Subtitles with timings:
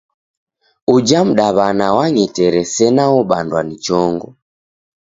[0.95, 4.29] Uja mdaw'ana wang'etere sena obandwa ni chongo.